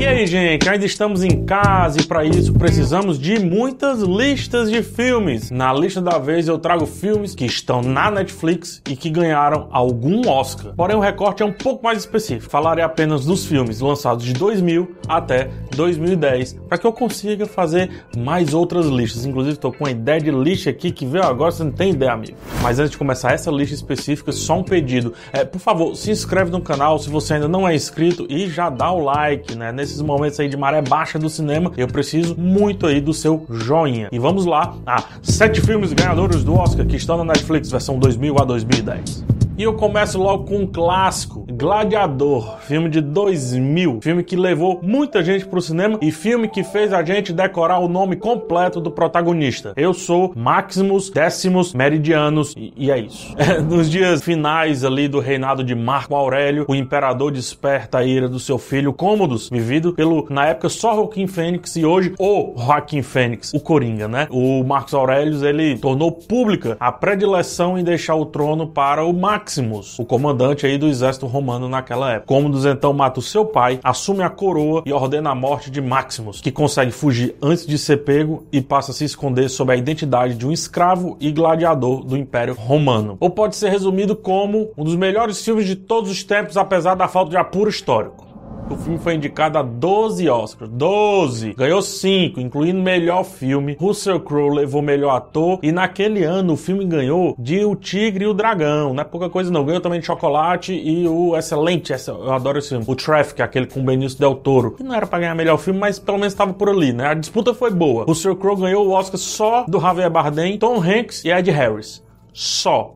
[0.00, 4.82] E aí, gente, ainda estamos em casa e para isso precisamos de muitas listas de
[4.82, 5.50] filmes.
[5.50, 10.26] Na lista da vez eu trago filmes que estão na Netflix e que ganharam algum
[10.26, 10.72] Oscar.
[10.74, 12.50] Porém, o recorte é um pouco mais específico.
[12.50, 18.54] Falarei apenas dos filmes lançados de 2000 até 2010, para que eu consiga fazer mais
[18.54, 19.26] outras listas.
[19.26, 22.12] Inclusive, estou com uma ideia de lista aqui que veio agora, você não tem ideia,
[22.12, 22.38] amigo.
[22.62, 25.12] Mas antes de começar essa lista específica, só um pedido.
[25.30, 28.70] É, por favor, se inscreve no canal se você ainda não é inscrito e já
[28.70, 29.70] dá o like, né?
[29.70, 33.44] Nesse nesses momentos aí de maré baixa do cinema, eu preciso muito aí do seu
[33.50, 34.08] joinha.
[34.12, 38.38] E vamos lá a sete filmes ganhadores do Oscar que estão na Netflix, versão 2000
[38.38, 39.24] a 2010.
[39.58, 45.22] E eu começo logo com um clássico, Gladiador, filme de 2000, filme que levou muita
[45.22, 49.74] gente pro cinema e filme que fez a gente decorar o nome completo do protagonista.
[49.76, 53.34] Eu sou Maximus Décimos Meridianos e, e é isso.
[53.68, 58.40] nos dias finais ali do reinado de Marco Aurélio, o imperador desperta a ira do
[58.40, 63.52] seu filho Cômodos, vivido pelo, na época, só Joaquim Fênix e hoje o Joaquim Fênix,
[63.52, 64.26] o Coringa, né?
[64.30, 69.98] O Marcos Aurélio, ele tornou pública a predileção em deixar o trono para o Maximus,
[69.98, 72.26] o comandante aí do exército romano romano naquela época.
[72.26, 76.40] Cômodos então mata o seu pai, assume a coroa e ordena a morte de Maximus,
[76.40, 80.34] que consegue fugir antes de ser pego e passa a se esconder sob a identidade
[80.34, 83.16] de um escravo e gladiador do Império Romano.
[83.18, 87.08] Ou pode ser resumido como um dos melhores filmes de todos os tempos, apesar da
[87.08, 88.29] falta de apuro histórico.
[88.70, 90.70] O filme foi indicado a 12 Oscars.
[90.70, 91.54] 12!
[91.54, 93.76] Ganhou 5, incluindo melhor filme.
[93.80, 95.58] Russell Crowe levou melhor ator.
[95.60, 98.94] E naquele ano o filme ganhou de O Tigre e o Dragão.
[98.94, 99.64] Não é pouca coisa não.
[99.64, 103.84] Ganhou também de Chocolate e o excelente, eu adoro esse filme, o Traffic, aquele com
[103.84, 104.72] Benício Del Toro.
[104.72, 107.08] Que não era pra ganhar melhor filme, mas pelo menos estava por ali, né?
[107.08, 108.04] A disputa foi boa.
[108.04, 112.04] Russell Crowe ganhou o Oscar só do Javier Bardem, Tom Hanks e Ed Harris.
[112.32, 112.94] Só.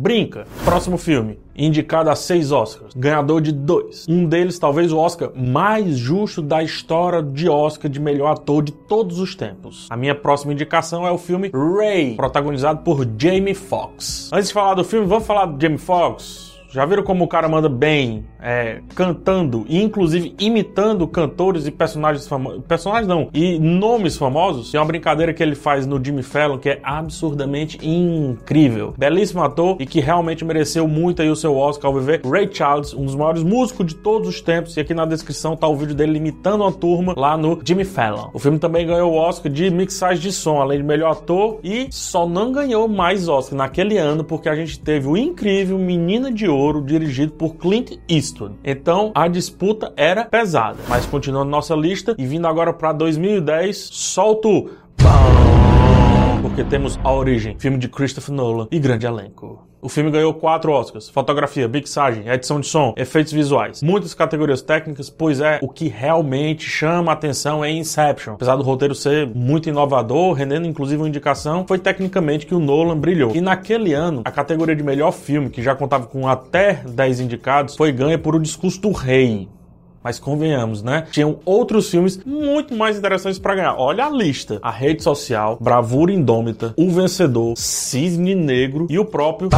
[0.00, 0.46] Brinca.
[0.64, 1.38] Próximo filme.
[1.54, 2.94] Indicado a seis Oscars.
[2.94, 4.06] Ganhador de dois.
[4.08, 8.72] Um deles, talvez o Oscar mais justo da história de Oscar de melhor ator de
[8.72, 9.88] todos os tempos.
[9.90, 14.30] A minha próxima indicação é o filme Ray, protagonizado por Jamie Foxx.
[14.32, 16.49] Antes de falar do filme, vamos falar do Jamie Foxx.
[16.72, 22.28] Já viram como o cara manda bem, é, cantando e inclusive imitando cantores e personagens
[22.28, 22.62] famosos?
[22.62, 24.70] Personagens não, e nomes famosos?
[24.70, 28.94] Tem uma brincadeira que ele faz no Jimmy Fallon que é absurdamente incrível.
[28.96, 32.20] Belíssimo ator e que realmente mereceu muito aí o seu Oscar ao viver.
[32.24, 34.76] Ray Charles, um dos maiores músicos de todos os tempos.
[34.76, 38.30] E aqui na descrição tá o vídeo dele imitando uma turma lá no Jimmy Fallon.
[38.32, 41.58] O filme também ganhou o Oscar de mixagem de som, além de melhor ator.
[41.64, 46.30] E só não ganhou mais Oscar naquele ano porque a gente teve o incrível Menina
[46.30, 48.54] de Ouro Ouro, dirigido por Clint Eastwood.
[48.62, 50.78] Então a disputa era pesada.
[50.88, 54.70] Mas continuando nossa lista e vindo agora para 2010, solto
[56.50, 59.64] porque temos A Origem, filme de Christopher Nolan e grande elenco.
[59.80, 65.08] O filme ganhou quatro Oscars: fotografia, mixagem, edição de som, efeitos visuais, muitas categorias técnicas,
[65.08, 68.34] pois é o que realmente chama a atenção é Inception.
[68.34, 72.98] Apesar do roteiro ser muito inovador, rendendo inclusive uma indicação, foi tecnicamente que o Nolan
[72.98, 73.34] brilhou.
[73.34, 77.76] E naquele ano, a categoria de melhor filme, que já contava com até 10 indicados,
[77.76, 79.48] foi ganha por O Discurso do Rei,
[80.02, 81.06] mas convenhamos, né?
[81.10, 83.74] Tinham outros filmes muito mais interessantes para ganhar.
[83.76, 89.50] Olha a lista: A Rede Social, Bravura Indômita, O Vencedor, Cisne Negro e o próprio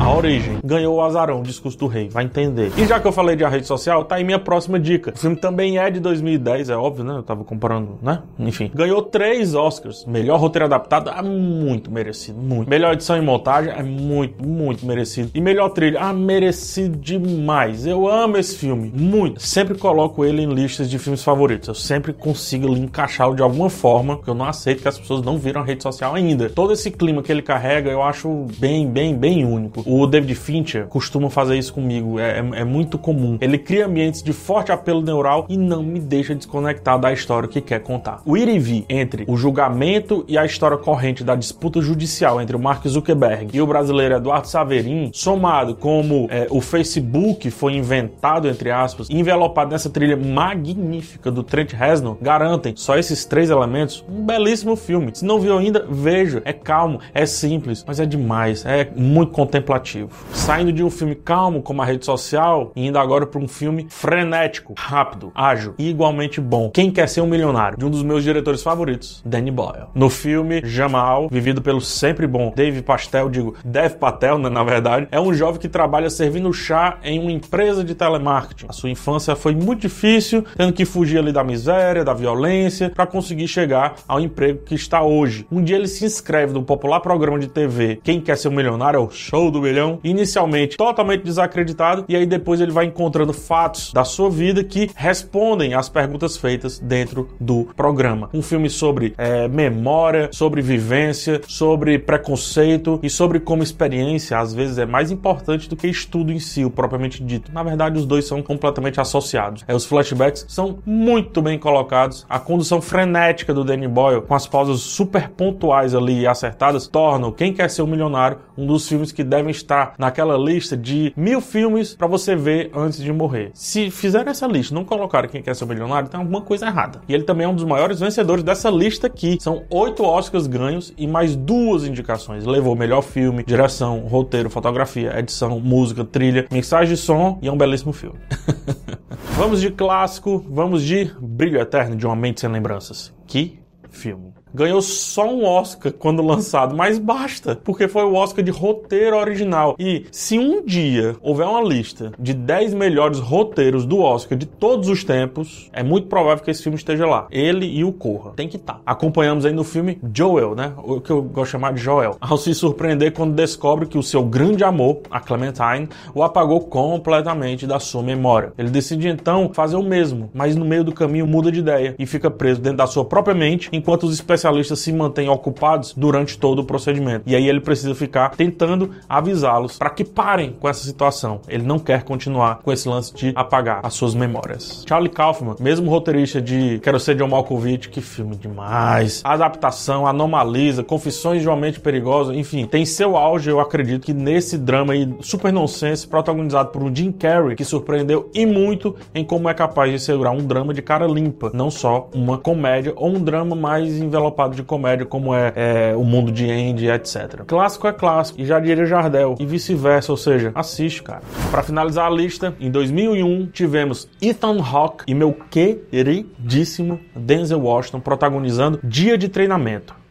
[0.00, 0.58] A Origem.
[0.64, 2.72] Ganhou o Azarão, Discurso do Rei, vai entender.
[2.76, 5.12] E já que eu falei de A Rede Social, tá aí minha próxima dica.
[5.14, 7.16] O filme também é de 2010, é óbvio, né?
[7.16, 8.22] Eu tava comparando, né?
[8.38, 8.70] Enfim.
[8.74, 10.04] Ganhou três Oscars.
[10.04, 12.68] Melhor roteiro adaptado, é muito merecido, muito.
[12.68, 15.30] Melhor edição e montagem, é muito, muito merecido.
[15.34, 17.86] E melhor trilha, ah, merecido demais.
[17.86, 21.68] Eu amo esse filme, muito sempre coloco ele em listas de filmes favoritos.
[21.68, 25.38] Eu sempre consigo encaixá-lo de alguma forma, porque eu não aceito que as pessoas não
[25.38, 26.50] viram a rede social ainda.
[26.50, 29.82] Todo esse clima que ele carrega, eu acho bem, bem, bem único.
[29.86, 33.38] O David Fincher costuma fazer isso comigo, é, é, é muito comum.
[33.40, 37.62] Ele cria ambientes de forte apelo neural e não me deixa desconectar da história que
[37.62, 38.20] quer contar.
[38.26, 42.54] O ir e vir entre o julgamento e a história corrente da disputa judicial entre
[42.54, 48.48] o Mark Zuckerberg e o brasileiro Eduardo Saverin, somado como é, o Facebook foi inventado,
[48.48, 54.04] entre aspas, envelopado envelopado nessa trilha magnífica do Trent Reznor garantem só esses três elementos
[54.08, 55.12] um belíssimo filme.
[55.14, 56.42] Se não viu ainda, veja.
[56.44, 60.10] É calmo, é simples, mas é demais, é muito contemplativo.
[60.32, 63.86] Saindo de um filme calmo como a rede social e indo agora para um filme
[63.88, 66.70] frenético, rápido, ágil e igualmente bom.
[66.70, 67.78] Quem quer ser um milionário?
[67.78, 69.86] De um dos meus diretores favoritos, Danny Boyle.
[69.94, 75.08] No filme Jamal, vivido pelo sempre bom Dave Pastel, digo Dev Patel, né, na verdade,
[75.10, 78.66] é um jovem que trabalha servindo chá em uma empresa de telemarketing.
[78.68, 83.06] A sua infância Foi muito difícil, tendo que fugir ali da miséria, da violência, para
[83.06, 85.46] conseguir chegar ao emprego que está hoje.
[85.50, 88.98] Um dia ele se inscreve no popular programa de TV Quem Quer Ser um Milionário,
[88.98, 93.92] é o Show do Milhão, inicialmente totalmente desacreditado, e aí depois ele vai encontrando fatos
[93.92, 98.28] da sua vida que respondem às perguntas feitas dentro do programa.
[98.32, 104.78] Um filme sobre é, memória, sobre vivência, sobre preconceito e sobre como experiência às vezes
[104.78, 107.52] é mais importante do que estudo em si, propriamente dito.
[107.52, 109.25] Na verdade, os dois são completamente associados.
[109.66, 114.46] É, os flashbacks são muito bem colocados, a condução frenética do Danny Boyle, com as
[114.46, 119.12] pausas super pontuais ali e acertadas, tornam Quem Quer Ser um Milionário um dos filmes
[119.12, 123.50] que devem estar naquela lista de mil filmes para você ver antes de morrer.
[123.54, 127.00] Se fizer essa lista não colocar Quem Quer Ser um Milionário, tem alguma coisa errada.
[127.08, 129.36] E ele também é um dos maiores vencedores dessa lista aqui.
[129.40, 132.44] São oito Oscars ganhos e mais duas indicações.
[132.44, 137.56] Levou melhor filme, direção, roteiro, fotografia, edição, música, trilha, mensagem de som e é um
[137.56, 138.18] belíssimo filme.
[139.36, 143.12] vamos de clássico, vamos de Brilho Eterno de Uma Mente Sem Lembranças.
[143.26, 143.58] Que
[143.90, 149.16] filme ganhou só um Oscar quando lançado, mas basta, porque foi o Oscar de roteiro
[149.16, 149.76] original.
[149.78, 154.88] E se um dia houver uma lista de 10 melhores roteiros do Oscar de todos
[154.88, 157.26] os tempos, é muito provável que esse filme esteja lá.
[157.30, 158.32] Ele e o Corra.
[158.36, 158.74] Tem que estar.
[158.74, 158.80] Tá.
[158.86, 160.72] Acompanhamos aí no filme Joel, né?
[160.78, 162.16] O que eu gosto de chamar de Joel.
[162.20, 167.66] Ao se surpreender quando descobre que o seu grande amor, a Clementine, o apagou completamente
[167.66, 168.52] da sua memória.
[168.56, 172.06] Ele decide então fazer o mesmo, mas no meio do caminho muda de ideia e
[172.06, 176.38] fica preso dentro da sua própria mente, enquanto os especialistas especialistas se mantêm ocupados durante
[176.38, 177.24] todo o procedimento.
[177.26, 181.40] E aí ele precisa ficar tentando avisá-los para que parem com essa situação.
[181.48, 184.84] Ele não quer continuar com esse lance de apagar as suas memórias.
[184.88, 189.20] Charlie Kaufman, mesmo roteirista de Quero Ser John Malkovich, que filme demais.
[189.24, 194.56] Adaptação, Anomalisa, Confissões de uma Mente Perigosa, enfim, tem seu auge, eu acredito, que nesse
[194.56, 199.48] drama aí super nonsense, protagonizado por um Jim Carrey, que surpreendeu e muito em como
[199.48, 203.22] é capaz de segurar um drama de cara limpa, não só uma comédia ou um
[203.22, 207.44] drama mais envelopado de comédia, como é, é, O Mundo de Andy, etc.
[207.46, 211.22] Clássico é clássico, e já diria Jardel, e vice-versa, ou seja, assiste, cara.
[211.50, 218.78] Para finalizar a lista, em 2001 tivemos Ethan Hawke e meu queridíssimo Denzel Washington protagonizando
[218.82, 220.05] Dia de Treinamento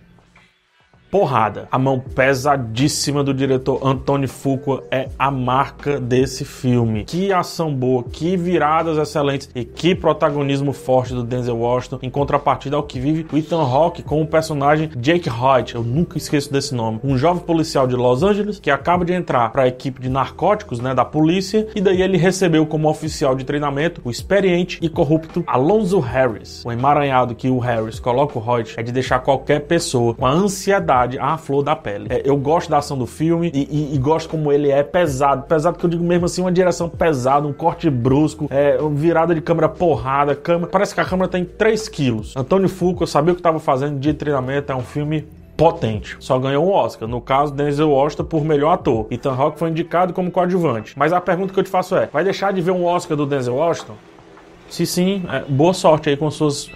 [1.15, 1.65] porrada.
[1.71, 7.05] A mão pesadíssima do diretor Antônio Fuqua é a marca desse filme.
[7.05, 12.75] Que ação boa, que viradas excelentes e que protagonismo forte do Denzel Washington em contrapartida
[12.75, 15.73] ao que vive o Ethan Hawke com o personagem Jake Hoyt.
[15.73, 16.99] Eu nunca esqueço desse nome.
[17.01, 20.81] Um jovem policial de Los Angeles que acaba de entrar para a equipe de narcóticos,
[20.81, 25.45] né, da polícia, e daí ele recebeu como oficial de treinamento o experiente e corrupto
[25.47, 26.61] Alonso Harris.
[26.65, 30.31] O emaranhado que o Harris coloca o Hoyt é de deixar qualquer pessoa com a
[30.31, 32.07] ansiedade à flor da pele.
[32.09, 35.43] É, eu gosto da ação do filme e, e, e, gosto como ele é pesado.
[35.43, 39.41] Pesado que eu digo mesmo assim, uma direção pesada, um corte brusco, é, virada de
[39.41, 40.67] câmera porrada, câmera...
[40.67, 42.35] parece que a câmera tem 3 quilos.
[42.35, 42.69] Antônio
[42.99, 46.17] eu sabia o que estava fazendo de treinamento, é um filme potente.
[46.19, 47.07] Só ganhou um Oscar.
[47.07, 49.07] No caso, Denzel Washington por melhor ator.
[49.09, 50.93] Ethan Hawke foi indicado como coadjuvante.
[50.97, 53.25] Mas a pergunta que eu te faço é: vai deixar de ver um Oscar do
[53.25, 53.95] Denzel Washington?
[54.69, 56.69] Se sim, é, boa sorte aí com suas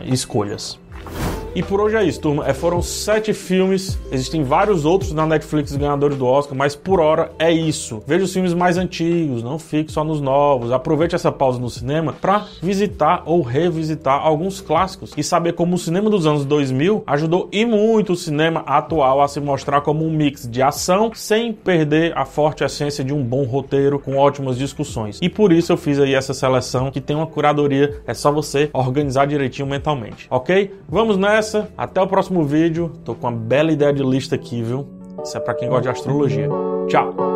[0.00, 0.80] é, escolhas.
[1.54, 2.48] E por hoje é isso, turma.
[2.48, 3.98] É, foram sete filmes.
[4.10, 8.02] Existem vários outros na Netflix ganhadores do Oscar, mas por hora é isso.
[8.06, 10.72] Veja os filmes mais antigos, não fique só nos novos.
[10.72, 15.78] Aproveite essa pausa no cinema para visitar ou revisitar alguns clássicos e saber como o
[15.78, 20.10] cinema dos anos 2000 ajudou e muito o cinema atual a se mostrar como um
[20.10, 25.18] mix de ação sem perder a forte essência de um bom roteiro com ótimas discussões.
[25.20, 28.70] E por isso eu fiz aí essa seleção que tem uma curadoria, é só você
[28.72, 30.72] organizar direitinho mentalmente, ok?
[30.88, 31.68] Vamos nessa essa.
[31.76, 32.90] Até o próximo vídeo.
[33.04, 34.86] Tô com uma bela ideia de lista aqui, viu?
[35.22, 36.48] Isso é para quem gosta de astrologia.
[36.88, 37.31] Tchau!